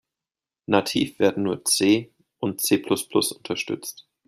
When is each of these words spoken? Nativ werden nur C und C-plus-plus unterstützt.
Nativ 0.65 1.19
werden 1.19 1.43
nur 1.43 1.63
C 1.63 2.11
und 2.39 2.59
C-plus-plus 2.59 3.33
unterstützt. 3.33 4.07